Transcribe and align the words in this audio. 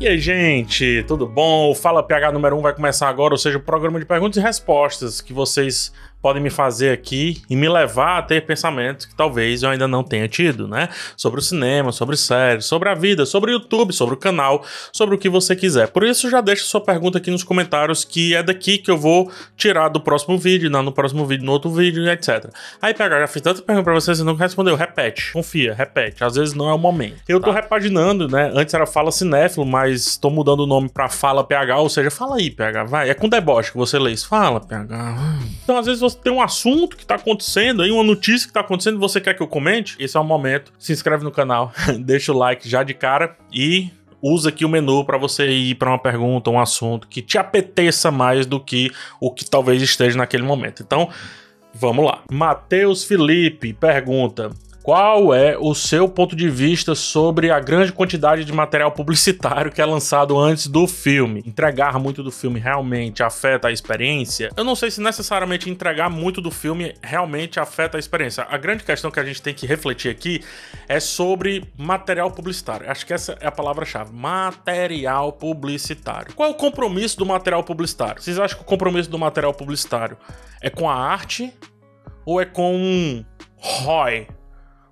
E 0.00 0.08
aí, 0.08 0.18
gente, 0.18 1.04
tudo 1.06 1.26
bom? 1.26 1.70
O 1.70 1.74
Fala 1.74 2.02
PH 2.02 2.32
número 2.32 2.56
1 2.56 2.62
vai 2.62 2.74
começar 2.74 3.06
agora, 3.06 3.34
ou 3.34 3.38
seja, 3.38 3.58
o 3.58 3.60
programa 3.60 4.00
de 4.00 4.06
perguntas 4.06 4.38
e 4.38 4.40
respostas 4.40 5.20
que 5.20 5.30
vocês 5.30 5.92
podem 6.22 6.42
me 6.42 6.50
fazer 6.50 6.92
aqui 6.92 7.42
e 7.48 7.56
me 7.56 7.68
levar 7.68 8.18
a 8.18 8.22
ter 8.22 8.44
pensamentos 8.46 9.06
que 9.06 9.14
talvez 9.14 9.62
eu 9.62 9.70
ainda 9.70 9.88
não 9.88 10.02
tenha 10.02 10.28
tido, 10.28 10.68
né? 10.68 10.88
Sobre 11.16 11.40
o 11.40 11.42
cinema, 11.42 11.92
sobre 11.92 12.16
séries, 12.16 12.66
sobre 12.66 12.88
a 12.88 12.94
vida, 12.94 13.24
sobre 13.24 13.50
o 13.50 13.54
YouTube, 13.54 13.92
sobre 13.92 14.14
o 14.14 14.18
canal, 14.18 14.64
sobre 14.92 15.14
o 15.14 15.18
que 15.18 15.28
você 15.28 15.56
quiser. 15.56 15.88
Por 15.88 16.04
isso, 16.04 16.28
já 16.30 16.40
deixa 16.40 16.64
sua 16.64 16.80
pergunta 16.80 17.18
aqui 17.18 17.30
nos 17.30 17.42
comentários, 17.42 18.04
que 18.04 18.34
é 18.34 18.42
daqui 18.42 18.78
que 18.78 18.90
eu 18.90 18.98
vou 18.98 19.30
tirar 19.56 19.88
do 19.88 20.00
próximo 20.00 20.38
vídeo, 20.38 20.70
não 20.70 20.82
no 20.82 20.92
próximo 20.92 21.24
vídeo, 21.26 21.44
no 21.44 21.52
outro 21.52 21.70
vídeo, 21.70 22.08
etc. 22.08 22.50
Aí, 22.80 22.92
PH, 22.92 23.20
já 23.20 23.26
fiz 23.26 23.42
tanta 23.42 23.62
pergunta 23.62 23.84
pra 23.84 23.94
você, 23.94 24.14
você 24.14 24.22
não 24.22 24.34
respondeu. 24.34 24.76
Repete, 24.76 25.32
confia, 25.32 25.74
repete. 25.74 26.22
Às 26.22 26.34
vezes 26.34 26.54
não 26.54 26.68
é 26.68 26.74
o 26.74 26.78
momento. 26.78 27.22
Eu 27.28 27.40
tô 27.40 27.52
tá. 27.52 27.60
repaginando, 27.60 28.28
né? 28.28 28.50
Antes 28.54 28.74
era 28.74 28.86
Fala 28.86 29.10
Cinéfilo, 29.10 29.64
mas 29.64 30.16
tô 30.16 30.30
mudando 30.30 30.60
o 30.60 30.66
nome 30.66 30.88
pra 30.88 31.08
Fala 31.08 31.44
PH, 31.44 31.78
ou 31.78 31.88
seja, 31.88 32.10
fala 32.10 32.36
aí, 32.36 32.50
PH, 32.50 32.84
vai. 32.84 33.10
É 33.10 33.14
com 33.14 33.28
deboche 33.28 33.72
que 33.72 33.78
você 33.78 33.98
lê 33.98 34.12
isso. 34.12 34.28
Fala, 34.28 34.60
PH. 34.60 35.16
Então, 35.62 35.76
às 35.76 35.86
vezes 35.86 36.00
você 36.00 36.09
tem 36.14 36.32
um 36.32 36.42
assunto 36.42 36.96
que 36.96 37.06
tá 37.06 37.16
acontecendo 37.16 37.82
aí, 37.82 37.90
uma 37.90 38.04
notícia 38.04 38.46
que 38.46 38.52
tá 38.52 38.60
acontecendo 38.60 38.98
você 38.98 39.20
quer 39.20 39.34
que 39.34 39.42
eu 39.42 39.48
comente, 39.48 39.96
esse 39.98 40.16
é 40.16 40.20
o 40.20 40.24
momento. 40.24 40.72
Se 40.78 40.92
inscreve 40.92 41.24
no 41.24 41.30
canal, 41.30 41.72
deixa 42.00 42.32
o 42.32 42.36
like 42.36 42.68
já 42.68 42.82
de 42.82 42.94
cara 42.94 43.36
e 43.52 43.90
usa 44.22 44.50
aqui 44.50 44.64
o 44.64 44.68
menu 44.68 45.04
para 45.04 45.16
você 45.16 45.48
ir 45.48 45.74
para 45.76 45.90
uma 45.90 45.98
pergunta, 45.98 46.50
um 46.50 46.60
assunto 46.60 47.08
que 47.08 47.22
te 47.22 47.38
apeteça 47.38 48.10
mais 48.10 48.46
do 48.46 48.60
que 48.60 48.90
o 49.20 49.32
que 49.32 49.44
talvez 49.44 49.80
esteja 49.82 50.16
naquele 50.16 50.42
momento. 50.42 50.82
Então, 50.82 51.08
vamos 51.74 52.04
lá. 52.04 52.22
Matheus 52.30 53.04
Felipe 53.04 53.72
pergunta: 53.72 54.50
qual 54.82 55.34
é 55.34 55.58
o 55.58 55.74
seu 55.74 56.08
ponto 56.08 56.34
de 56.34 56.48
vista 56.48 56.94
sobre 56.94 57.50
a 57.50 57.60
grande 57.60 57.92
quantidade 57.92 58.44
de 58.44 58.52
material 58.52 58.90
publicitário 58.92 59.70
que 59.70 59.80
é 59.80 59.84
lançado 59.84 60.38
antes 60.38 60.66
do 60.66 60.86
filme? 60.86 61.42
Entregar 61.46 61.98
muito 61.98 62.22
do 62.22 62.30
filme 62.30 62.58
realmente 62.58 63.22
afeta 63.22 63.68
a 63.68 63.72
experiência? 63.72 64.50
Eu 64.56 64.64
não 64.64 64.74
sei 64.74 64.90
se 64.90 65.00
necessariamente 65.00 65.68
entregar 65.68 66.08
muito 66.08 66.40
do 66.40 66.50
filme 66.50 66.94
realmente 67.02 67.60
afeta 67.60 67.98
a 67.98 68.00
experiência. 68.00 68.46
A 68.48 68.56
grande 68.56 68.82
questão 68.82 69.10
que 69.10 69.20
a 69.20 69.24
gente 69.24 69.42
tem 69.42 69.52
que 69.52 69.66
refletir 69.66 70.10
aqui 70.10 70.42
é 70.88 70.98
sobre 70.98 71.64
material 71.76 72.30
publicitário. 72.30 72.90
Acho 72.90 73.04
que 73.04 73.12
essa 73.12 73.36
é 73.38 73.46
a 73.46 73.52
palavra-chave. 73.52 74.12
Material 74.14 75.32
publicitário. 75.32 76.34
Qual 76.34 76.48
é 76.48 76.52
o 76.52 76.56
compromisso 76.56 77.18
do 77.18 77.26
material 77.26 77.62
publicitário? 77.62 78.22
Vocês 78.22 78.38
acham 78.38 78.56
que 78.56 78.64
o 78.64 78.66
compromisso 78.66 79.10
do 79.10 79.18
material 79.18 79.52
publicitário 79.52 80.16
é 80.62 80.70
com 80.70 80.88
a 80.88 80.94
arte 80.94 81.52
ou 82.24 82.40
é 82.40 82.46
com 82.46 82.74
um 82.74 83.24
ROI? 83.56 84.39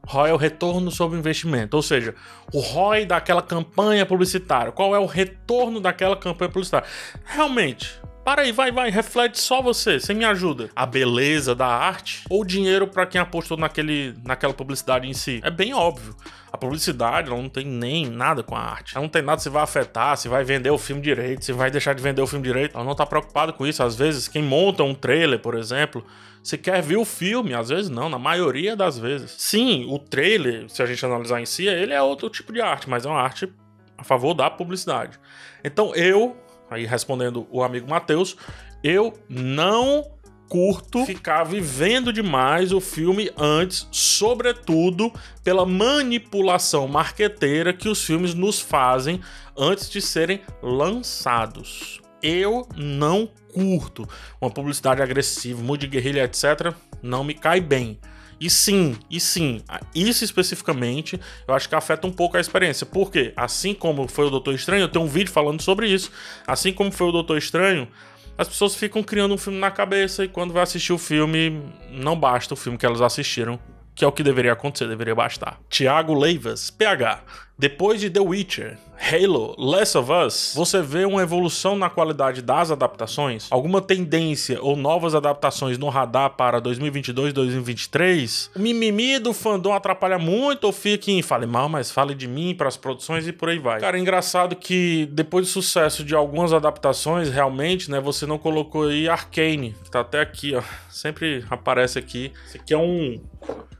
ROI 0.09 0.31
é 0.31 0.33
o 0.33 0.39
retorno 0.39 0.91
sobre 0.91 1.19
investimento, 1.19 1.77
ou 1.77 1.83
seja, 1.83 2.14
o 2.53 2.61
ROI 2.61 3.05
daquela 3.05 3.42
campanha 3.42 4.06
publicitária. 4.06 4.73
Qual 4.73 4.97
é 4.97 4.98
o 4.98 5.05
retorno 5.05 5.81
daquela 5.81 6.17
campanha 6.17 6.50
publicitária? 6.50 6.89
Realmente, 7.27 8.00
para 8.29 8.43
aí, 8.43 8.53
vai, 8.53 8.71
vai, 8.71 8.91
reflete 8.91 9.41
só 9.41 9.62
você, 9.62 9.98
você 9.98 10.12
me 10.12 10.23
ajuda. 10.23 10.69
A 10.77 10.84
beleza 10.84 11.55
da 11.55 11.67
arte 11.67 12.25
ou 12.29 12.45
dinheiro 12.45 12.87
para 12.87 13.07
quem 13.07 13.19
apostou 13.19 13.57
naquele, 13.57 14.15
naquela 14.23 14.53
publicidade 14.53 15.09
em 15.09 15.15
si? 15.15 15.41
É 15.43 15.51
bem 15.51 15.73
óbvio. 15.73 16.15
A 16.53 16.59
publicidade 16.59 17.31
não 17.31 17.49
tem 17.49 17.65
nem 17.65 18.05
nada 18.05 18.43
com 18.43 18.55
a 18.55 18.61
arte. 18.61 18.95
Ela 18.95 19.03
não 19.03 19.09
tem 19.09 19.23
nada 19.23 19.41
se 19.41 19.49
vai 19.49 19.62
afetar, 19.62 20.15
se 20.19 20.29
vai 20.29 20.45
vender 20.45 20.69
o 20.69 20.77
filme 20.77 21.01
direito, 21.01 21.43
se 21.43 21.55
vai 21.55 21.71
deixar 21.71 21.95
de 21.95 22.03
vender 22.03 22.21
o 22.21 22.27
filme 22.27 22.45
direito. 22.45 22.77
Ela 22.77 22.84
não 22.84 22.95
tá 22.95 23.06
preocupada 23.06 23.51
com 23.51 23.67
isso. 23.67 23.83
Às 23.83 23.97
vezes, 23.97 24.29
quem 24.29 24.43
monta 24.43 24.83
um 24.83 24.95
trailer, 24.95 25.39
por 25.39 25.55
exemplo, 25.55 26.05
você 26.43 26.59
quer 26.59 26.83
ver 26.83 26.99
o 26.99 27.06
filme, 27.06 27.55
às 27.55 27.71
vezes 27.71 27.89
não, 27.89 28.11
na 28.11 28.19
maioria 28.19 28.77
das 28.77 28.99
vezes. 28.99 29.37
Sim, 29.39 29.87
o 29.89 29.99
trailer, 29.99 30.69
se 30.69 30.83
a 30.83 30.87
gente 30.87 31.03
analisar 31.03 31.41
em 31.41 31.47
si, 31.47 31.67
ele 31.67 31.95
é 31.95 32.03
outro 32.03 32.29
tipo 32.29 32.53
de 32.53 32.61
arte, 32.61 32.91
mas 32.91 33.06
é 33.06 33.09
uma 33.09 33.23
arte 33.23 33.51
a 33.97 34.05
favor 34.05 34.34
da 34.34 34.51
publicidade. 34.51 35.19
Então 35.65 35.95
eu, 35.95 36.37
aí 36.70 36.84
respondendo 36.84 37.47
o 37.50 37.62
amigo 37.62 37.88
Matheus, 37.88 38.36
eu 38.83 39.12
não 39.28 40.05
curto 40.48 41.05
ficar 41.05 41.44
vivendo 41.44 42.12
demais 42.12 42.72
o 42.72 42.80
filme 42.80 43.31
antes, 43.37 43.87
sobretudo 43.93 45.12
pela 45.44 45.66
manipulação 45.66 46.88
marqueteira 46.88 47.72
que 47.72 47.88
os 47.88 48.03
filmes 48.03 48.34
nos 48.34 48.59
fazem 48.59 49.20
antes 49.56 49.91
de 49.91 50.00
serem 50.00 50.41
lançados. 50.62 52.00
Eu 52.22 52.66
não 52.76 53.28
curto 53.53 54.09
uma 54.41 54.50
publicidade 54.50 55.03
agressiva, 55.03 55.62
muito 55.62 55.82
de 55.82 55.88
guerrilha, 55.88 56.25
etc. 56.25 56.75
Não 57.03 57.22
me 57.22 57.34
cai 57.34 57.60
bem. 57.60 57.98
E 58.41 58.49
sim, 58.49 58.97
e 59.10 59.19
sim, 59.19 59.62
isso 59.94 60.25
especificamente 60.25 61.21
eu 61.47 61.54
acho 61.54 61.69
que 61.69 61.75
afeta 61.75 62.06
um 62.06 62.12
pouco 62.12 62.37
a 62.37 62.41
experiência. 62.41 62.87
Porque, 62.87 63.32
assim 63.37 63.75
como 63.75 64.06
foi 64.06 64.26
o 64.26 64.31
Doutor 64.31 64.54
Estranho, 64.54 64.82
eu 64.82 64.88
tenho 64.88 65.04
um 65.04 65.09
vídeo 65.09 65.32
falando 65.32 65.60
sobre 65.60 65.88
isso. 65.88 66.10
Assim 66.47 66.72
como 66.72 66.93
foi 66.93 67.09
o 67.09 67.12
Doutor 67.12 67.37
Estranho, 67.37 67.88
as 68.37 68.47
pessoas 68.47 68.76
ficam 68.76 69.03
criando 69.03 69.34
um 69.34 69.38
filme 69.38 69.59
na 69.59 69.71
cabeça 69.71 70.25
e 70.25 70.28
quando 70.28 70.53
vai 70.53 70.62
assistir 70.62 70.93
o 70.93 70.99
filme, 70.99 71.60
não 71.91 72.19
basta 72.19 72.54
o 72.54 72.56
filme 72.56 72.78
que 72.78 72.87
elas 72.87 73.00
assistiram, 73.00 73.59
que 73.94 74.04
é 74.04 74.09
o 74.09 74.12
que 74.12 74.22
deveria 74.22 74.53
acontecer, 74.53 74.87
deveria 74.87 75.15
bastar. 75.15 75.59
Tiago 75.69 76.15
Leivas, 76.15 76.70
PH. 76.70 77.47
Depois 77.60 78.00
de 78.00 78.08
The 78.08 78.20
Witcher, 78.20 78.78
Halo, 78.96 79.56
Last 79.58 79.98
of 79.98 80.12
Us, 80.12 80.52
você 80.54 80.80
vê 80.80 81.04
uma 81.04 81.22
evolução 81.22 81.74
na 81.74 81.91
qualidade 81.91 82.41
das 82.41 82.70
adaptações? 82.70 83.48
Alguma 83.50 83.82
tendência 83.82 84.62
ou 84.62 84.76
novas 84.76 85.12
adaptações 85.12 85.76
no 85.76 85.88
radar 85.88 86.36
para 86.36 86.60
2022, 86.60 87.32
2023? 87.32 88.52
O 88.54 88.60
mimimi 88.60 89.19
do 89.19 89.32
fandom 89.32 89.72
atrapalha 89.72 90.20
muito 90.20 90.66
ou 90.66 90.72
fica 90.72 91.10
em 91.10 91.20
fale 91.20 91.46
mal, 91.46 91.69
mas 91.69 91.91
fale 91.91 92.14
de 92.14 92.28
mim 92.28 92.54
para 92.54 92.69
as 92.69 92.76
produções 92.76 93.26
e 93.26 93.32
por 93.32 93.48
aí 93.48 93.58
vai. 93.58 93.80
Cara, 93.80 93.98
é 93.98 94.00
engraçado 94.00 94.54
que 94.54 95.08
depois 95.10 95.46
do 95.46 95.50
sucesso 95.50 96.04
de 96.04 96.14
algumas 96.14 96.52
adaptações, 96.52 97.28
realmente, 97.28 97.90
né, 97.90 97.98
você 97.98 98.25
não 98.25 98.38
colocou 98.38 98.84
aí 98.84 99.08
Arcane, 99.08 99.75
que 99.82 99.90
tá 99.90 99.98
até 99.98 100.20
aqui, 100.20 100.54
ó, 100.54 100.62
sempre 100.88 101.44
aparece 101.50 101.98
aqui. 101.98 102.32
Esse 102.46 102.58
aqui 102.58 102.72
é 102.72 102.78
um 102.78 103.20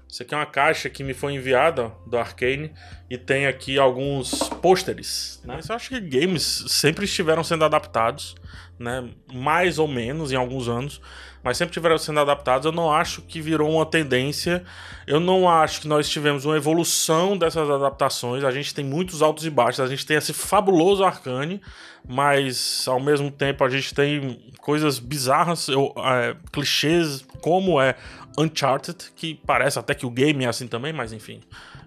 isso 0.08 0.22
aqui 0.22 0.34
é 0.34 0.38
uma 0.38 0.46
caixa 0.46 0.88
que 0.88 1.04
me 1.04 1.12
foi 1.12 1.34
enviada 1.34 1.92
do 2.06 2.16
Arcane 2.16 2.72
e 3.10 3.18
tem 3.18 3.46
aqui 3.46 3.67
alguns 3.76 4.48
pôsteres. 4.62 5.40
Né? 5.44 5.58
Eu 5.68 5.74
acho 5.74 5.88
que 5.88 6.00
games 6.00 6.64
sempre 6.68 7.04
estiveram 7.04 7.42
sendo 7.42 7.64
adaptados, 7.64 8.36
né? 8.78 9.08
mais 9.32 9.80
ou 9.80 9.88
menos 9.88 10.30
em 10.30 10.36
alguns 10.36 10.68
anos, 10.68 11.00
mas 11.42 11.56
sempre 11.56 11.72
estiveram 11.72 11.98
sendo 11.98 12.20
adaptados. 12.20 12.66
Eu 12.66 12.72
não 12.72 12.92
acho 12.92 13.22
que 13.22 13.40
virou 13.40 13.70
uma 13.70 13.86
tendência. 13.86 14.64
Eu 15.06 15.18
não 15.18 15.48
acho 15.48 15.80
que 15.80 15.88
nós 15.88 16.08
tivemos 16.08 16.44
uma 16.44 16.56
evolução 16.56 17.36
dessas 17.36 17.68
adaptações. 17.68 18.44
A 18.44 18.50
gente 18.50 18.74
tem 18.74 18.84
muitos 18.84 19.22
altos 19.22 19.44
e 19.44 19.50
baixos. 19.50 19.80
A 19.80 19.86
gente 19.86 20.06
tem 20.06 20.16
esse 20.16 20.32
fabuloso 20.32 21.04
Arcane, 21.04 21.60
mas 22.06 22.86
ao 22.86 23.00
mesmo 23.00 23.30
tempo 23.30 23.64
a 23.64 23.68
gente 23.68 23.94
tem 23.94 24.40
coisas 24.60 24.98
bizarras, 24.98 25.68
eu, 25.68 25.94
é, 25.96 26.36
clichês, 26.52 27.24
como 27.40 27.80
é 27.80 27.94
Uncharted, 28.38 29.12
que 29.16 29.34
parece 29.46 29.78
até 29.78 29.94
que 29.94 30.06
o 30.06 30.10
game 30.10 30.44
é 30.44 30.48
assim 30.48 30.68
também, 30.68 30.92
mas 30.92 31.12
enfim, 31.12 31.40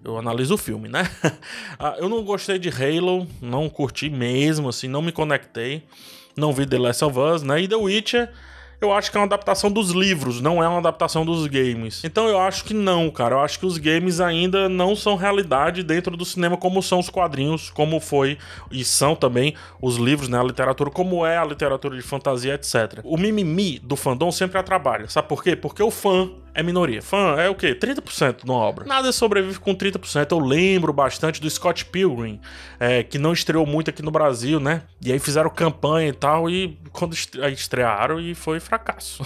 eu 0.03 0.17
analiso 0.17 0.55
o 0.55 0.57
filme, 0.57 0.87
né? 0.87 1.09
Ah, 1.79 1.95
eu 1.97 2.07
não 2.07 2.23
gostei 2.23 2.59
de 2.59 2.69
Halo, 2.69 3.27
não 3.41 3.67
curti 3.67 4.09
mesmo, 4.09 4.69
assim, 4.69 4.87
não 4.87 5.01
me 5.01 5.11
conectei, 5.11 5.83
não 6.37 6.53
vi 6.53 6.65
The 6.65 6.77
Last 6.77 7.03
of 7.03 7.17
Us, 7.17 7.41
né? 7.41 7.61
E 7.61 7.67
The 7.67 7.75
Witcher 7.75 8.31
eu 8.81 8.91
acho 8.91 9.11
que 9.11 9.17
é 9.17 9.19
uma 9.19 9.27
adaptação 9.27 9.71
dos 9.71 9.91
livros, 9.91 10.41
não 10.41 10.61
é 10.61 10.67
uma 10.67 10.79
adaptação 10.79 11.23
dos 11.23 11.45
games. 11.45 12.03
Então 12.03 12.27
eu 12.27 12.39
acho 12.39 12.63
que 12.63 12.73
não, 12.73 13.11
cara. 13.11 13.35
Eu 13.35 13.39
acho 13.41 13.59
que 13.59 13.65
os 13.65 13.77
games 13.77 14.19
ainda 14.19 14.67
não 14.67 14.95
são 14.95 15.15
realidade 15.15 15.83
dentro 15.83 16.17
do 16.17 16.25
cinema 16.25 16.57
como 16.57 16.81
são 16.81 16.97
os 16.97 17.07
quadrinhos, 17.07 17.69
como 17.69 17.99
foi 17.99 18.39
e 18.71 18.83
são 18.83 19.15
também 19.15 19.53
os 19.79 19.97
livros, 19.97 20.27
né? 20.27 20.39
A 20.39 20.43
literatura, 20.43 20.89
como 20.89 21.23
é 21.23 21.37
a 21.37 21.45
literatura 21.45 21.95
de 21.95 22.01
fantasia, 22.01 22.55
etc. 22.55 23.01
O 23.03 23.17
mimimi 23.17 23.77
do 23.77 23.95
fandom 23.95 24.31
sempre 24.31 24.57
atrapalha. 24.57 25.07
Sabe 25.07 25.27
por 25.27 25.43
quê? 25.43 25.55
Porque 25.55 25.83
o 25.83 25.91
fã 25.91 26.31
é 26.53 26.61
minoria. 26.61 27.01
Fã 27.01 27.35
é 27.37 27.49
o 27.49 27.55
quê? 27.55 27.73
30% 27.73 28.43
de 28.43 28.43
uma 28.43 28.55
obra. 28.55 28.85
Nada 28.85 29.11
sobrevive 29.11 29.59
com 29.59 29.75
30%. 29.75 30.31
Eu 30.31 30.39
lembro 30.39 30.91
bastante 30.91 31.39
do 31.39 31.49
Scott 31.49 31.85
Pilgrim, 31.85 32.39
é, 32.79 33.03
que 33.03 33.17
não 33.17 33.33
estreou 33.33 33.65
muito 33.65 33.89
aqui 33.89 34.01
no 34.01 34.11
Brasil, 34.11 34.59
né? 34.59 34.83
E 35.01 35.11
aí 35.11 35.19
fizeram 35.19 35.49
campanha 35.49 36.09
e 36.09 36.13
tal, 36.13 36.49
e 36.49 36.77
quando 36.91 37.13
estrearam, 37.13 38.19
e 38.19 38.35
foi 38.35 38.59
fracasso. 38.59 39.23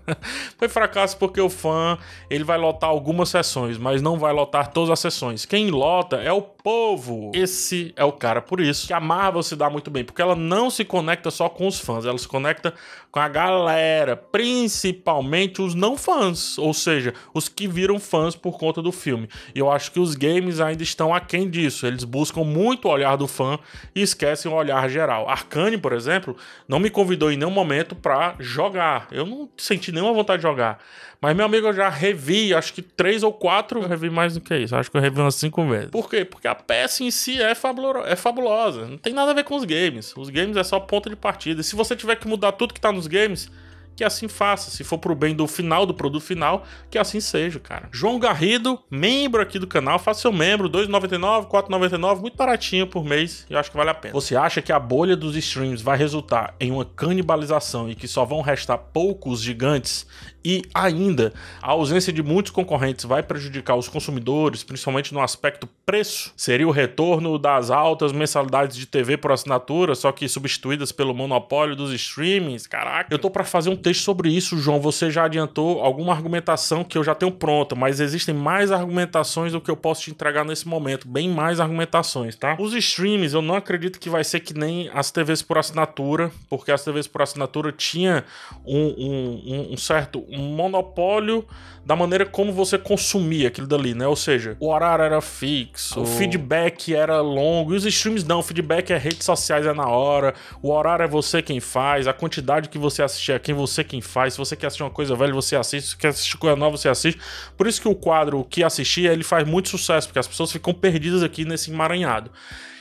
foi 0.58 0.68
fracasso 0.68 1.16
porque 1.16 1.40
o 1.40 1.48
fã, 1.48 1.98
ele 2.28 2.44
vai 2.44 2.58
lotar 2.58 2.90
algumas 2.90 3.30
sessões, 3.30 3.78
mas 3.78 4.02
não 4.02 4.18
vai 4.18 4.32
lotar 4.32 4.70
todas 4.70 4.90
as 4.90 5.00
sessões. 5.00 5.46
Quem 5.46 5.70
lota 5.70 6.16
é 6.16 6.32
o 6.32 6.42
povo. 6.42 7.32
Esse 7.34 7.94
é 7.96 8.04
o 8.04 8.12
cara. 8.12 8.42
Por 8.42 8.60
isso 8.60 8.86
que 8.86 8.92
a 8.92 9.00
Marvel 9.00 9.42
se 9.42 9.56
dá 9.56 9.70
muito 9.70 9.90
bem, 9.90 10.04
porque 10.04 10.20
ela 10.20 10.36
não 10.36 10.68
se 10.68 10.84
conecta 10.84 11.30
só 11.30 11.48
com 11.48 11.66
os 11.66 11.78
fãs, 11.78 12.04
ela 12.04 12.18
se 12.18 12.28
conecta 12.28 12.74
com 13.10 13.20
a 13.20 13.28
galera, 13.28 14.16
principalmente 14.16 15.62
os 15.62 15.74
não 15.74 15.96
fãs 15.96 16.57
fãs, 16.58 16.64
ou 16.64 16.74
seja, 16.74 17.14
os 17.32 17.48
que 17.48 17.66
viram 17.66 17.98
fãs 17.98 18.34
por 18.34 18.58
conta 18.58 18.82
do 18.82 18.92
filme. 18.92 19.28
E 19.54 19.58
eu 19.58 19.70
acho 19.70 19.92
que 19.92 20.00
os 20.00 20.14
games 20.14 20.60
ainda 20.60 20.82
estão 20.82 21.14
aquém 21.14 21.48
disso. 21.48 21.86
Eles 21.86 22.04
buscam 22.04 22.44
muito 22.44 22.88
o 22.88 22.90
olhar 22.90 23.16
do 23.16 23.28
fã 23.28 23.58
e 23.94 24.02
esquecem 24.02 24.50
o 24.50 24.54
olhar 24.54 24.88
geral. 24.90 25.28
Arcane, 25.28 25.78
por 25.78 25.92
exemplo, 25.92 26.36
não 26.66 26.78
me 26.78 26.90
convidou 26.90 27.30
em 27.30 27.36
nenhum 27.36 27.50
momento 27.50 27.94
para 27.94 28.34
jogar. 28.38 29.08
Eu 29.10 29.24
não 29.24 29.48
senti 29.56 29.92
nenhuma 29.92 30.12
vontade 30.12 30.42
de 30.42 30.48
jogar. 30.48 30.78
Mas, 31.20 31.34
meu 31.34 31.46
amigo, 31.46 31.66
eu 31.66 31.72
já 31.72 31.88
revi, 31.88 32.54
acho 32.54 32.72
que 32.72 32.80
três 32.80 33.24
ou 33.24 33.32
quatro, 33.32 33.80
eu 33.80 33.88
revi 33.88 34.08
mais 34.08 34.34
do 34.34 34.40
que 34.40 34.56
isso. 34.56 34.76
Acho 34.76 34.88
que 34.88 34.96
eu 34.96 35.00
revi 35.00 35.20
umas 35.20 35.34
cinco 35.34 35.66
vezes. 35.66 35.90
Por 35.90 36.08
quê? 36.08 36.24
Porque 36.24 36.46
a 36.46 36.54
peça 36.54 37.02
em 37.02 37.10
si 37.10 37.42
é, 37.42 37.56
fabulo 37.56 38.04
é 38.06 38.14
fabulosa. 38.14 38.86
Não 38.86 38.96
tem 38.96 39.12
nada 39.12 39.32
a 39.32 39.34
ver 39.34 39.42
com 39.42 39.56
os 39.56 39.64
games. 39.64 40.14
Os 40.16 40.30
games 40.30 40.56
é 40.56 40.62
só 40.62 40.78
ponta 40.78 41.10
de 41.10 41.16
partida. 41.16 41.60
E 41.60 41.64
se 41.64 41.74
você 41.74 41.96
tiver 41.96 42.14
que 42.16 42.28
mudar 42.28 42.52
tudo 42.52 42.72
que 42.72 42.80
tá 42.80 42.92
nos 42.92 43.08
games, 43.08 43.50
que 43.98 44.04
assim 44.04 44.28
faça. 44.28 44.70
Se 44.70 44.84
for 44.84 44.96
pro 44.96 45.12
bem 45.12 45.34
do 45.34 45.44
final, 45.48 45.84
do 45.84 45.92
produto 45.92 46.22
final, 46.22 46.64
que 46.88 46.96
assim 46.96 47.18
seja, 47.20 47.58
cara. 47.58 47.88
João 47.90 48.16
Garrido, 48.16 48.78
membro 48.88 49.42
aqui 49.42 49.58
do 49.58 49.66
canal, 49.66 49.98
faça 49.98 50.20
seu 50.20 50.32
membro, 50.32 50.70
2,99, 50.70 51.48
4,99, 51.48 52.20
muito 52.20 52.36
baratinho 52.36 52.86
por 52.86 53.04
mês, 53.04 53.44
eu 53.50 53.58
acho 53.58 53.72
que 53.72 53.76
vale 53.76 53.90
a 53.90 53.94
pena. 53.94 54.14
Você 54.14 54.36
acha 54.36 54.62
que 54.62 54.70
a 54.70 54.78
bolha 54.78 55.16
dos 55.16 55.34
streams 55.34 55.82
vai 55.82 55.98
resultar 55.98 56.54
em 56.60 56.70
uma 56.70 56.84
canibalização 56.84 57.90
e 57.90 57.96
que 57.96 58.06
só 58.06 58.24
vão 58.24 58.40
restar 58.40 58.78
poucos 58.78 59.42
gigantes 59.42 60.06
e 60.48 60.62
ainda, 60.72 61.34
a 61.60 61.72
ausência 61.72 62.10
de 62.10 62.22
muitos 62.22 62.50
concorrentes 62.50 63.04
vai 63.04 63.22
prejudicar 63.22 63.76
os 63.76 63.86
consumidores, 63.86 64.64
principalmente 64.64 65.12
no 65.12 65.20
aspecto 65.20 65.68
preço. 65.84 66.32
Seria 66.34 66.66
o 66.66 66.70
retorno 66.70 67.38
das 67.38 67.70
altas 67.70 68.12
mensalidades 68.12 68.74
de 68.74 68.86
TV 68.86 69.18
por 69.18 69.30
assinatura, 69.30 69.94
só 69.94 70.10
que 70.10 70.26
substituídas 70.26 70.90
pelo 70.90 71.12
monopólio 71.12 71.76
dos 71.76 71.92
streamings. 71.92 72.66
Caraca, 72.66 73.12
eu 73.12 73.18
tô 73.18 73.28
para 73.28 73.44
fazer 73.44 73.68
um 73.68 73.76
texto 73.76 74.04
sobre 74.04 74.30
isso, 74.30 74.56
João. 74.56 74.80
Você 74.80 75.10
já 75.10 75.24
adiantou 75.24 75.82
alguma 75.82 76.14
argumentação 76.14 76.82
que 76.82 76.96
eu 76.96 77.04
já 77.04 77.14
tenho 77.14 77.30
pronta, 77.30 77.74
mas 77.74 78.00
existem 78.00 78.34
mais 78.34 78.72
argumentações 78.72 79.52
do 79.52 79.60
que 79.60 79.70
eu 79.70 79.76
posso 79.76 80.04
te 80.04 80.10
entregar 80.10 80.46
nesse 80.46 80.66
momento, 80.66 81.06
bem 81.06 81.28
mais 81.28 81.60
argumentações, 81.60 82.36
tá? 82.36 82.56
Os 82.58 82.72
streams, 82.72 83.34
eu 83.34 83.42
não 83.42 83.54
acredito 83.54 84.00
que 84.00 84.08
vai 84.08 84.24
ser 84.24 84.40
que 84.40 84.54
nem 84.54 84.88
as 84.94 85.10
TVs 85.10 85.42
por 85.42 85.58
assinatura, 85.58 86.32
porque 86.48 86.72
as 86.72 86.82
TVs 86.82 87.06
por 87.06 87.20
assinatura 87.20 87.70
tinha 87.70 88.24
um, 88.64 88.94
um, 88.96 89.72
um 89.74 89.76
certo 89.76 90.24
monopólio 90.38 91.44
da 91.84 91.96
maneira 91.96 92.26
como 92.26 92.52
você 92.52 92.76
consumia 92.76 93.48
aquilo 93.48 93.66
dali, 93.66 93.94
né? 93.94 94.06
Ou 94.06 94.14
seja, 94.14 94.56
o 94.60 94.68
horário 94.68 95.04
era 95.04 95.20
fixo, 95.22 96.02
o 96.02 96.04
feedback 96.04 96.94
era 96.94 97.20
longo, 97.22 97.72
e 97.72 97.76
os 97.76 97.86
streams 97.86 98.28
não, 98.28 98.40
o 98.40 98.42
feedback 98.42 98.90
é 98.90 98.98
redes 98.98 99.24
sociais 99.24 99.64
é 99.64 99.72
na 99.72 99.88
hora, 99.88 100.34
o 100.62 100.70
horário 100.70 101.04
é 101.04 101.08
você 101.08 101.40
quem 101.40 101.60
faz, 101.60 102.06
a 102.06 102.12
quantidade 102.12 102.68
que 102.68 102.76
você 102.76 103.02
assistir 103.02 103.32
é 103.32 103.38
quem 103.38 103.54
você 103.54 103.82
quem 103.82 104.02
faz, 104.02 104.34
se 104.34 104.38
você 104.38 104.54
quer 104.54 104.66
assistir 104.66 104.82
uma 104.82 104.90
coisa 104.90 105.16
velha, 105.16 105.32
você 105.32 105.56
assiste, 105.56 105.90
se 105.90 105.96
quer 105.96 106.08
assistir 106.08 106.36
coisa 106.36 106.56
nova, 106.56 106.76
você 106.76 106.90
assiste. 106.90 107.18
Por 107.56 107.66
isso 107.66 107.80
que 107.80 107.88
o 107.88 107.94
quadro 107.94 108.44
que 108.44 108.62
assistir, 108.62 109.10
ele 109.10 109.24
faz 109.24 109.48
muito 109.48 109.70
sucesso, 109.70 110.08
porque 110.08 110.18
as 110.18 110.28
pessoas 110.28 110.52
ficam 110.52 110.74
perdidas 110.74 111.22
aqui 111.22 111.46
nesse 111.46 111.70
emaranhado. 111.70 112.30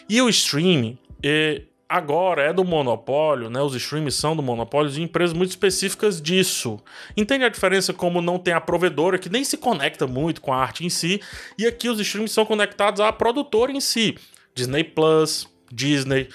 E 0.10 0.22
o 0.22 0.28
streaming, 0.28 0.98
é, 1.24 1.62
agora 1.90 2.44
é 2.44 2.54
do 2.54 2.64
monopólio, 2.64 3.50
né? 3.50 3.62
Os 3.62 3.76
streams 3.76 4.16
são 4.16 4.36
do 4.36 4.44
monopólio 4.44 4.92
de 4.92 5.02
empresas 5.02 5.36
muito 5.36 5.50
específicas 5.50 6.22
disso. 6.22 6.80
Entende 7.16 7.46
a 7.46 7.50
diferença 7.50 7.94
como 7.94 8.22
não 8.22 8.38
tem 8.38 8.54
a 8.54 8.62
provedora 8.62 9.18
que 9.18 9.30
nem 9.30 9.44
se 9.44 9.58
conecta 9.58 10.06
muito 10.06 10.42
com 10.42 10.54
a 10.54 10.58
arte 10.58 10.86
em 10.86 10.90
si, 10.90 11.22
e 11.58 11.66
aqui 11.66 11.90
os 11.90 12.00
streams 12.00 12.32
são 12.32 12.46
conectados 12.46 13.00
à 13.00 13.12
produtora 13.12 13.72
em 13.72 13.80
si. 13.80 14.18
Disney 14.54 14.84
Plus, 14.84 15.48
Disney, 15.72 16.30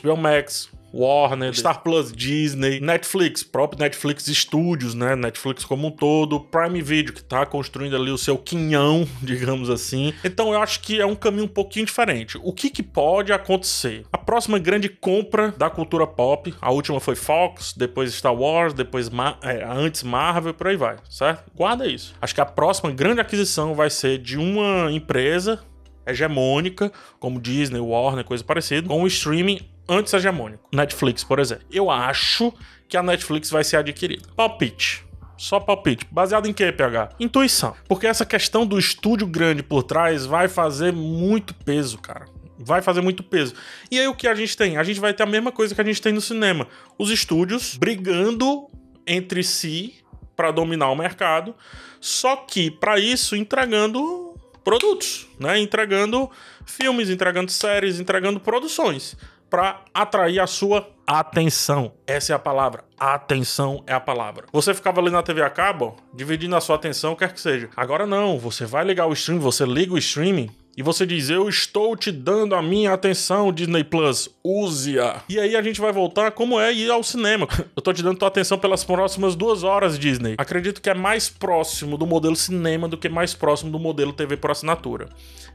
HBO 0.00 0.16
Max, 0.16 0.70
Warner, 0.92 1.54
Star 1.54 1.82
Plus, 1.82 2.12
Disney, 2.12 2.80
Netflix, 2.80 3.42
próprio 3.42 3.80
Netflix 3.80 4.26
Studios, 4.26 4.94
né? 4.94 5.14
Netflix 5.14 5.64
como 5.64 5.88
um 5.88 5.90
todo, 5.90 6.40
Prime 6.40 6.82
Video, 6.82 7.12
que 7.12 7.22
tá 7.22 7.46
construindo 7.46 7.96
ali 7.96 8.10
o 8.10 8.18
seu 8.18 8.36
quinhão, 8.36 9.06
digamos 9.22 9.70
assim. 9.70 10.12
Então 10.24 10.52
eu 10.52 10.60
acho 10.60 10.80
que 10.80 11.00
é 11.00 11.06
um 11.06 11.14
caminho 11.14 11.44
um 11.44 11.48
pouquinho 11.48 11.86
diferente. 11.86 12.38
O 12.42 12.52
que, 12.52 12.70
que 12.70 12.82
pode 12.82 13.32
acontecer? 13.32 14.04
A 14.12 14.18
próxima 14.18 14.58
grande 14.58 14.88
compra 14.88 15.52
da 15.56 15.70
cultura 15.70 16.06
pop, 16.06 16.54
a 16.60 16.70
última 16.70 17.00
foi 17.00 17.14
Fox, 17.14 17.74
depois 17.76 18.12
Star 18.12 18.34
Wars, 18.34 18.74
depois 18.74 19.08
Ma 19.08 19.38
é, 19.42 19.64
antes 19.64 20.02
Marvel, 20.02 20.54
por 20.54 20.68
aí 20.68 20.76
vai, 20.76 20.96
certo? 21.08 21.50
Guarda 21.54 21.86
isso. 21.86 22.14
Acho 22.20 22.34
que 22.34 22.40
a 22.40 22.46
próxima 22.46 22.90
grande 22.90 23.20
aquisição 23.20 23.74
vai 23.74 23.90
ser 23.90 24.18
de 24.18 24.38
uma 24.38 24.90
empresa 24.90 25.60
hegemônica, 26.06 26.90
como 27.18 27.40
Disney, 27.40 27.80
Warner, 27.80 28.24
coisa 28.24 28.42
parecida, 28.42 28.88
com 28.88 29.02
o 29.02 29.06
streaming 29.06 29.60
antes 29.90 30.14
hegemônico. 30.14 30.68
Netflix, 30.72 31.24
por 31.24 31.40
exemplo. 31.40 31.64
Eu 31.70 31.90
acho 31.90 32.54
que 32.88 32.96
a 32.96 33.02
Netflix 33.02 33.50
vai 33.50 33.64
ser 33.64 33.76
adquirida. 33.76 34.28
Palpite. 34.36 35.04
Só 35.36 35.58
palpite. 35.58 36.06
Baseado 36.10 36.46
em 36.46 36.52
quê, 36.52 36.70
PH? 36.70 37.16
Intuição. 37.18 37.74
Porque 37.88 38.06
essa 38.06 38.24
questão 38.24 38.64
do 38.64 38.78
estúdio 38.78 39.26
grande 39.26 39.62
por 39.62 39.82
trás 39.82 40.24
vai 40.24 40.48
fazer 40.48 40.92
muito 40.92 41.52
peso, 41.54 41.98
cara. 41.98 42.26
Vai 42.58 42.82
fazer 42.82 43.00
muito 43.00 43.22
peso. 43.22 43.54
E 43.90 43.98
aí 43.98 44.06
o 44.06 44.14
que 44.14 44.28
a 44.28 44.34
gente 44.34 44.56
tem? 44.56 44.76
A 44.76 44.84
gente 44.84 45.00
vai 45.00 45.12
ter 45.12 45.24
a 45.24 45.26
mesma 45.26 45.50
coisa 45.50 45.74
que 45.74 45.80
a 45.80 45.84
gente 45.84 46.00
tem 46.00 46.12
no 46.12 46.20
cinema. 46.20 46.68
Os 46.98 47.10
estúdios 47.10 47.76
brigando 47.76 48.68
entre 49.06 49.42
si 49.42 49.94
para 50.36 50.50
dominar 50.50 50.90
o 50.90 50.96
mercado, 50.96 51.54
só 52.00 52.36
que 52.36 52.70
para 52.70 52.98
isso 52.98 53.34
entregando 53.34 54.34
produtos, 54.62 55.26
né? 55.38 55.58
Entregando 55.58 56.30
filmes, 56.66 57.08
entregando 57.10 57.50
séries, 57.50 57.98
entregando 57.98 58.38
produções 58.38 59.16
para 59.50 59.80
atrair 59.92 60.38
a 60.38 60.46
sua 60.46 60.88
atenção. 61.06 61.92
Essa 62.06 62.32
é 62.32 62.36
a 62.36 62.38
palavra. 62.38 62.84
Atenção 62.98 63.82
é 63.86 63.92
a 63.92 64.00
palavra. 64.00 64.46
Você 64.52 64.72
ficava 64.72 65.00
ali 65.00 65.10
na 65.10 65.22
TV 65.22 65.42
a 65.42 65.50
cabo, 65.50 65.96
dividindo 66.14 66.54
a 66.54 66.60
sua 66.60 66.76
atenção, 66.76 67.16
quer 67.16 67.32
que 67.32 67.40
seja. 67.40 67.68
Agora 67.76 68.06
não, 68.06 68.38
você 68.38 68.64
vai 68.64 68.84
ligar 68.84 69.06
o 69.06 69.12
stream, 69.12 69.40
você 69.40 69.66
liga 69.66 69.92
o 69.92 69.98
streaming 69.98 70.48
e 70.80 70.82
você 70.82 71.04
diz: 71.04 71.28
Eu 71.28 71.46
estou 71.46 71.94
te 71.94 72.10
dando 72.10 72.54
a 72.54 72.62
minha 72.62 72.94
atenção, 72.94 73.52
Disney 73.52 73.84
Plus, 73.84 74.30
use-a. 74.42 75.22
E 75.28 75.38
aí 75.38 75.54
a 75.54 75.60
gente 75.60 75.78
vai 75.78 75.92
voltar 75.92 76.30
como 76.30 76.58
é 76.58 76.72
ir 76.72 76.90
ao 76.90 77.02
cinema. 77.02 77.46
Eu 77.76 77.82
tô 77.82 77.92
te 77.92 78.02
dando 78.02 78.16
tua 78.16 78.28
atenção 78.28 78.58
pelas 78.58 78.82
próximas 78.82 79.36
duas 79.36 79.62
horas, 79.62 79.98
Disney. 79.98 80.36
Acredito 80.38 80.80
que 80.80 80.88
é 80.88 80.94
mais 80.94 81.28
próximo 81.28 81.98
do 81.98 82.06
modelo 82.06 82.34
cinema 82.34 82.88
do 82.88 82.96
que 82.96 83.10
mais 83.10 83.34
próximo 83.34 83.70
do 83.70 83.78
modelo 83.78 84.10
TV 84.10 84.38
por 84.38 84.50
assinatura. 84.52 85.10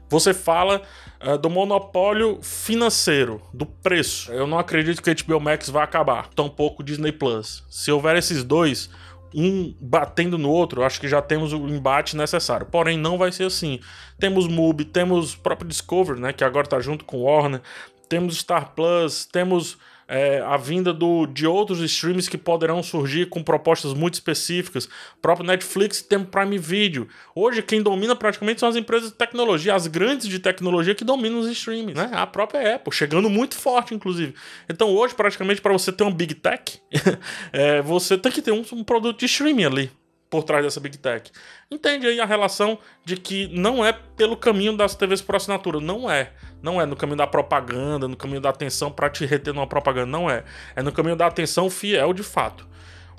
Você 0.08 0.32
fala 0.32 0.80
uh, 1.20 1.36
do 1.36 1.50
monopólio 1.50 2.38
financeiro, 2.40 3.42
do 3.52 3.66
preço. 3.66 4.30
Eu 4.30 4.46
não 4.46 4.60
acredito 4.60 5.02
que 5.02 5.10
a 5.10 5.14
HBO 5.14 5.40
Max 5.40 5.68
vai 5.68 5.82
acabar, 5.82 6.28
tampouco 6.36 6.84
Disney 6.84 7.10
Plus. 7.10 7.64
Se 7.68 7.90
houver 7.90 8.14
esses 8.14 8.44
dois, 8.44 8.88
um 9.34 9.74
batendo 9.80 10.38
no 10.38 10.50
outro, 10.50 10.82
acho 10.82 11.00
que 11.00 11.08
já 11.08 11.20
temos 11.20 11.52
o 11.52 11.68
embate 11.68 12.16
necessário. 12.16 12.66
Porém, 12.66 12.98
não 12.98 13.18
vai 13.18 13.32
ser 13.32 13.44
assim. 13.44 13.80
Temos 14.18 14.46
MUBI, 14.46 14.84
temos 14.84 15.34
próprio 15.34 15.68
Discovery, 15.68 16.20
né, 16.20 16.32
que 16.32 16.44
agora 16.44 16.66
tá 16.66 16.80
junto 16.80 17.04
com 17.04 17.22
Warner, 17.22 17.60
temos 18.08 18.38
Star 18.38 18.74
Plus, 18.74 19.26
temos 19.26 19.78
é, 20.08 20.40
a 20.40 20.56
vinda 20.56 20.92
do, 20.92 21.26
de 21.26 21.46
outros 21.46 21.80
streams 21.80 22.28
que 22.28 22.38
poderão 22.38 22.82
surgir 22.82 23.26
com 23.26 23.42
propostas 23.42 23.92
muito 23.92 24.14
específicas. 24.14 24.86
O 24.86 25.20
próprio 25.20 25.46
Netflix 25.46 26.02
tem 26.02 26.22
Prime 26.24 26.58
Video. 26.58 27.08
Hoje, 27.34 27.62
quem 27.62 27.82
domina 27.82 28.14
praticamente 28.14 28.60
são 28.60 28.68
as 28.68 28.76
empresas 28.76 29.10
de 29.10 29.16
tecnologia, 29.16 29.74
as 29.74 29.86
grandes 29.86 30.28
de 30.28 30.38
tecnologia 30.38 30.94
que 30.94 31.04
dominam 31.04 31.40
os 31.40 31.48
streams. 31.48 31.94
Né? 31.94 32.10
A 32.12 32.26
própria 32.26 32.76
Apple, 32.76 32.92
chegando 32.92 33.28
muito 33.28 33.56
forte, 33.56 33.94
inclusive. 33.94 34.34
Então, 34.68 34.90
hoje, 34.90 35.14
praticamente, 35.14 35.60
para 35.60 35.72
você 35.72 35.92
ter 35.92 36.04
um 36.04 36.12
Big 36.12 36.34
Tech, 36.34 36.80
é, 37.52 37.82
você 37.82 38.16
tem 38.16 38.30
que 38.30 38.42
ter 38.42 38.52
um, 38.52 38.64
um 38.72 38.84
produto 38.84 39.18
de 39.18 39.26
streaming 39.26 39.64
ali 39.64 39.90
por 40.28 40.42
trás 40.44 40.64
dessa 40.64 40.80
Big 40.80 40.98
Tech. 40.98 41.30
Entende 41.70 42.06
aí 42.06 42.20
a 42.20 42.24
relação 42.24 42.78
de 43.04 43.16
que 43.16 43.48
não 43.48 43.84
é 43.84 43.92
pelo 43.92 44.36
caminho 44.36 44.76
das 44.76 44.94
TVs 44.94 45.22
por 45.22 45.36
assinatura, 45.36 45.80
não 45.80 46.10
é. 46.10 46.32
Não 46.62 46.80
é 46.80 46.86
no 46.86 46.96
caminho 46.96 47.18
da 47.18 47.26
propaganda, 47.26 48.08
no 48.08 48.16
caminho 48.16 48.40
da 48.40 48.50
atenção 48.50 48.90
para 48.90 49.08
te 49.10 49.24
reter 49.24 49.54
numa 49.54 49.66
propaganda, 49.66 50.06
não 50.06 50.28
é. 50.30 50.44
É 50.74 50.82
no 50.82 50.92
caminho 50.92 51.16
da 51.16 51.26
atenção 51.26 51.70
fiel 51.70 52.12
de 52.12 52.22
fato. 52.22 52.66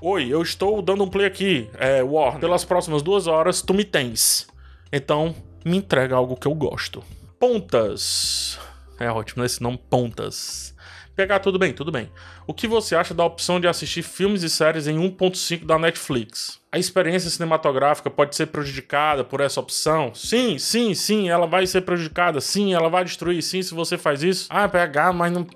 Oi, 0.02 0.28
eu 0.28 0.42
estou 0.42 0.82
dando 0.82 1.04
um 1.04 1.10
play 1.10 1.26
aqui, 1.26 1.70
é, 1.78 2.04
Warner. 2.04 2.40
Pelas 2.40 2.64
próximas 2.64 3.02
duas 3.02 3.26
horas, 3.26 3.62
tu 3.62 3.74
me 3.74 3.84
tens. 3.84 4.48
Então, 4.92 5.36
me 5.66 5.78
entrega 5.78 6.16
algo 6.16 6.36
que 6.36 6.48
eu 6.48 6.54
gosto. 6.54 7.04
Pontas. 7.40 8.60
É 9.00 9.10
ótimo, 9.10 9.42
né? 9.42 9.48
Esse 9.48 9.62
nome, 9.62 9.80
Pontas. 9.90 10.76
Pegar 11.18 11.40
tudo 11.40 11.58
bem, 11.58 11.74
tudo 11.74 11.92
bem. 11.92 12.12
O 12.46 12.54
que 12.54 12.68
você 12.68 12.96
acha 12.96 13.12
da 13.12 13.26
opção 13.26 13.60
de 13.60 13.68
assistir 13.68 14.04
filmes 14.04 14.44
e 14.44 14.50
séries 14.52 14.86
em 14.86 15.00
1.5 15.00 15.66
da 15.66 15.80
Netflix? 15.80 16.62
A 16.72 16.78
experiência 16.78 17.28
cinematográfica 17.32 18.08
pode 18.08 18.36
ser 18.36 18.46
prejudicada 18.46 19.24
por 19.24 19.42
essa 19.42 19.60
opção? 19.60 20.14
Sim, 20.14 20.60
sim, 20.60 20.94
sim, 20.94 21.28
ela 21.28 21.48
vai 21.48 21.66
ser 21.66 21.82
prejudicada. 21.82 22.40
Sim, 22.40 22.76
ela 22.76 22.88
vai 22.88 23.04
destruir. 23.04 23.42
Sim, 23.42 23.64
se 23.64 23.74
você 23.74 23.98
faz 23.98 24.22
isso. 24.22 24.46
Ah, 24.52 24.70
pegar, 24.70 25.12
mas 25.12 25.32
não. 25.32 25.48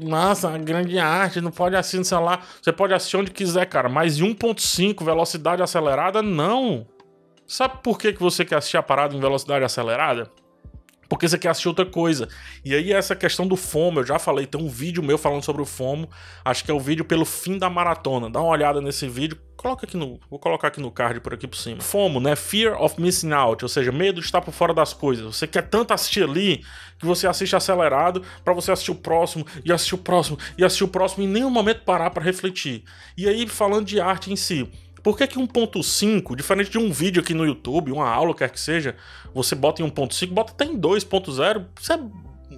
Nossa, 0.00 0.56
grande 0.56 1.00
arte, 1.00 1.40
não 1.40 1.50
pode 1.50 1.74
assistir 1.74 1.98
no 1.98 2.04
celular. 2.04 2.46
Você 2.62 2.70
pode 2.70 2.94
assistir 2.94 3.16
onde 3.16 3.32
quiser, 3.32 3.66
cara. 3.66 3.88
Mas 3.88 4.20
em 4.20 4.32
1.5, 4.32 5.04
velocidade 5.04 5.60
acelerada, 5.60 6.22
não. 6.22 6.86
Sabe 7.44 7.82
por 7.82 7.98
que, 7.98 8.12
que 8.12 8.20
você 8.20 8.44
quer 8.44 8.58
assistir 8.58 8.76
a 8.76 8.84
parada 8.84 9.16
em 9.16 9.20
velocidade 9.20 9.64
acelerada? 9.64 10.30
Porque 11.08 11.28
você 11.28 11.38
quer 11.38 11.48
assistir 11.48 11.68
outra 11.68 11.86
coisa. 11.86 12.28
E 12.64 12.74
aí 12.74 12.92
essa 12.92 13.16
questão 13.16 13.46
do 13.46 13.56
FOMO, 13.56 14.00
eu 14.00 14.06
já 14.06 14.18
falei, 14.18 14.46
tem 14.46 14.60
um 14.60 14.68
vídeo 14.68 15.02
meu 15.02 15.16
falando 15.16 15.44
sobre 15.44 15.62
o 15.62 15.64
FOMO, 15.64 16.08
acho 16.44 16.64
que 16.64 16.70
é 16.70 16.74
o 16.74 16.80
vídeo 16.80 17.04
pelo 17.04 17.24
fim 17.24 17.58
da 17.58 17.70
maratona. 17.70 18.28
Dá 18.28 18.40
uma 18.40 18.50
olhada 18.50 18.80
nesse 18.80 19.08
vídeo, 19.08 19.38
coloca 19.56 19.86
aqui 19.86 19.96
no, 19.96 20.20
vou 20.30 20.38
colocar 20.38 20.68
aqui 20.68 20.80
no 20.80 20.90
card 20.90 21.20
por 21.20 21.34
aqui 21.34 21.46
por 21.46 21.56
cima. 21.56 21.80
FOMO, 21.80 22.20
né? 22.20 22.36
Fear 22.36 22.80
of 22.80 23.00
missing 23.00 23.32
out, 23.32 23.64
ou 23.64 23.68
seja, 23.68 23.90
medo 23.90 24.20
de 24.20 24.26
estar 24.26 24.40
por 24.40 24.52
fora 24.52 24.74
das 24.74 24.92
coisas. 24.92 25.36
Você 25.36 25.46
quer 25.46 25.62
tanto 25.62 25.92
assistir 25.94 26.22
ali 26.22 26.64
que 26.98 27.06
você 27.06 27.26
assiste 27.26 27.56
acelerado 27.56 28.22
para 28.44 28.52
você 28.52 28.72
assistir 28.72 28.90
o 28.90 28.96
próximo 28.96 29.46
e 29.64 29.72
assistir 29.72 29.94
o 29.94 29.98
próximo 29.98 30.38
e 30.56 30.64
assistir 30.64 30.84
o 30.84 30.88
próximo 30.88 31.22
e 31.22 31.26
em 31.26 31.30
nenhum 31.30 31.50
momento 31.50 31.82
parar 31.82 32.10
para 32.10 32.22
refletir. 32.22 32.84
E 33.16 33.28
aí 33.28 33.46
falando 33.46 33.86
de 33.86 34.00
arte 34.00 34.32
em 34.32 34.36
si, 34.36 34.68
por 35.02 35.16
que, 35.16 35.26
que 35.26 35.38
1.5, 35.38 36.36
diferente 36.36 36.70
de 36.70 36.78
um 36.78 36.90
vídeo 36.90 37.22
aqui 37.22 37.34
no 37.34 37.46
YouTube, 37.46 37.92
uma 37.92 38.08
aula, 38.08 38.34
quer 38.34 38.50
que 38.50 38.60
seja, 38.60 38.96
você 39.34 39.54
bota 39.54 39.82
em 39.82 39.90
1.5, 39.90 40.28
bota 40.28 40.52
até 40.52 40.64
em 40.64 40.78
2.0, 40.78 41.66
você 41.78 41.98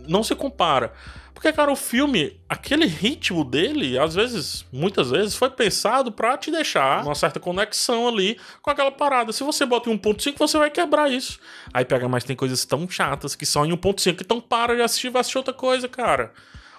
não 0.08 0.22
se 0.22 0.34
compara. 0.34 0.92
Porque, 1.40 1.54
cara, 1.54 1.72
o 1.72 1.76
filme, 1.76 2.38
aquele 2.46 2.84
ritmo 2.84 3.42
dele, 3.42 3.98
às 3.98 4.14
vezes, 4.14 4.66
muitas 4.70 5.10
vezes, 5.10 5.34
foi 5.34 5.48
pensado 5.48 6.12
para 6.12 6.36
te 6.36 6.50
deixar 6.50 7.02
uma 7.02 7.14
certa 7.14 7.40
conexão 7.40 8.06
ali 8.06 8.38
com 8.60 8.68
aquela 8.68 8.90
parada. 8.90 9.32
Se 9.32 9.42
você 9.42 9.64
bota 9.64 9.88
em 9.88 9.98
1.5, 9.98 10.36
você 10.36 10.58
vai 10.58 10.70
quebrar 10.70 11.10
isso. 11.10 11.40
Aí 11.72 11.82
pega, 11.82 12.06
mas 12.10 12.24
tem 12.24 12.36
coisas 12.36 12.66
tão 12.66 12.86
chatas 12.90 13.34
que 13.34 13.46
só 13.46 13.64
em 13.64 13.70
1.5, 13.70 14.20
então 14.20 14.38
para 14.38 14.76
de 14.76 14.82
assistir, 14.82 15.08
vai 15.08 15.20
assistir 15.20 15.38
outra 15.38 15.54
coisa, 15.54 15.88
cara. 15.88 16.30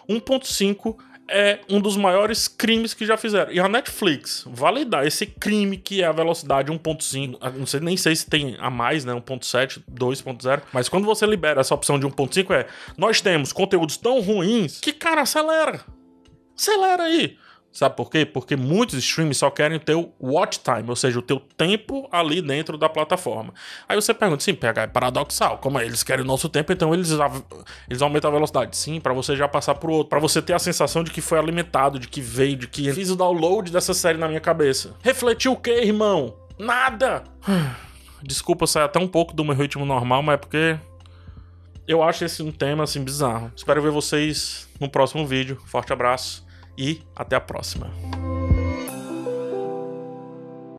1.5 0.07 0.95
é 1.27 1.59
um 1.69 1.79
dos 1.79 1.95
maiores 1.95 2.47
crimes 2.47 2.93
que 2.93 3.05
já 3.05 3.17
fizeram. 3.17 3.51
E 3.51 3.59
a 3.59 3.67
Netflix 3.67 4.43
validar 4.47 5.05
esse 5.05 5.25
crime 5.25 5.77
que 5.77 6.01
é 6.01 6.05
a 6.05 6.11
velocidade 6.11 6.71
1.5, 6.71 7.37
ah, 7.39 7.49
não 7.49 7.65
sei 7.65 7.79
nem 7.79 7.95
sei 7.95 8.15
se 8.15 8.29
tem 8.29 8.55
a 8.59 8.69
mais, 8.69 9.05
né, 9.05 9.13
1.7, 9.13 9.81
2.0, 9.89 10.61
mas 10.73 10.89
quando 10.89 11.05
você 11.05 11.25
libera 11.25 11.61
essa 11.61 11.73
opção 11.73 11.99
de 11.99 12.05
1.5 12.05 12.53
é, 12.53 12.67
nós 12.97 13.21
temos 13.21 13.53
conteúdos 13.53 13.97
tão 13.97 14.19
ruins 14.19 14.79
que 14.79 14.91
cara 14.91 15.21
acelera. 15.21 15.81
Acelera 16.57 17.03
aí. 17.03 17.37
Sabe 17.71 17.95
por 17.95 18.09
quê? 18.09 18.25
Porque 18.25 18.57
muitos 18.57 18.95
streams 18.99 19.37
só 19.37 19.49
querem 19.49 19.79
o 19.95 20.11
watch 20.19 20.59
time, 20.59 20.89
ou 20.89 20.95
seja, 20.95 21.17
o 21.17 21.21
teu 21.21 21.39
tempo 21.39 22.07
ali 22.11 22.41
dentro 22.41 22.77
da 22.77 22.89
plataforma. 22.89 23.53
Aí 23.87 23.95
você 23.95 24.13
pergunta, 24.13 24.43
sim, 24.43 24.53
PH, 24.53 24.81
é 24.81 24.87
paradoxal, 24.87 25.57
como 25.57 25.79
é? 25.79 25.85
Eles 25.85 26.03
querem 26.03 26.23
o 26.25 26.27
nosso 26.27 26.49
tempo, 26.49 26.73
então 26.73 26.93
eles, 26.93 27.11
eles 27.89 28.01
aumentam 28.01 28.29
a 28.29 28.33
velocidade. 28.33 28.75
Sim, 28.75 28.99
para 28.99 29.13
você 29.13 29.37
já 29.37 29.47
passar 29.47 29.75
pro 29.75 29.93
outro, 29.93 30.09
para 30.09 30.19
você 30.19 30.41
ter 30.41 30.51
a 30.51 30.59
sensação 30.59 31.01
de 31.01 31.11
que 31.11 31.21
foi 31.21 31.39
alimentado, 31.39 31.97
de 31.97 32.09
que 32.09 32.19
veio, 32.19 32.57
de 32.57 32.67
que 32.67 32.91
fiz 32.91 33.09
o 33.09 33.15
download 33.15 33.71
dessa 33.71 33.93
série 33.93 34.17
na 34.17 34.27
minha 34.27 34.41
cabeça. 34.41 34.93
Refletiu 35.01 35.53
o 35.53 35.57
quê, 35.57 35.81
irmão? 35.81 36.35
Nada! 36.59 37.23
Desculpa 38.21 38.67
sair 38.67 38.83
até 38.83 38.99
um 38.99 39.07
pouco 39.07 39.33
do 39.33 39.45
meu 39.45 39.55
ritmo 39.55 39.85
normal, 39.85 40.21
mas 40.21 40.35
é 40.35 40.37
porque 40.37 40.77
eu 41.87 42.03
acho 42.03 42.25
esse 42.25 42.43
um 42.43 42.51
tema 42.51 42.83
assim 42.83 43.01
bizarro. 43.01 43.49
Espero 43.55 43.81
ver 43.81 43.91
vocês 43.91 44.67
no 44.79 44.89
próximo 44.89 45.25
vídeo. 45.25 45.57
Forte 45.65 45.93
abraço 45.93 46.50
e 46.77 47.01
até 47.15 47.35
a 47.35 47.41
próxima. 47.41 47.91